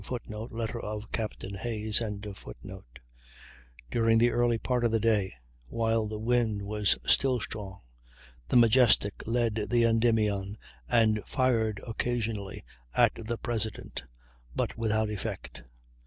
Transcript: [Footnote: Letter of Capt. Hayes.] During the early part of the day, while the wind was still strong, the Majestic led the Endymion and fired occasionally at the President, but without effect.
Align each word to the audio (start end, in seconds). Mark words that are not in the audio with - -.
[Footnote: 0.03 0.51
Letter 0.51 0.81
of 0.81 1.11
Capt. 1.11 1.43
Hayes.] 1.43 2.01
During 3.91 4.17
the 4.17 4.31
early 4.31 4.57
part 4.57 4.83
of 4.83 4.89
the 4.91 4.99
day, 4.99 5.35
while 5.67 6.07
the 6.07 6.17
wind 6.17 6.63
was 6.63 6.97
still 7.05 7.39
strong, 7.39 7.81
the 8.47 8.57
Majestic 8.57 9.21
led 9.27 9.67
the 9.69 9.83
Endymion 9.85 10.57
and 10.89 11.21
fired 11.27 11.79
occasionally 11.85 12.65
at 12.95 13.13
the 13.13 13.37
President, 13.37 14.05
but 14.55 14.75
without 14.75 15.11
effect. 15.11 15.61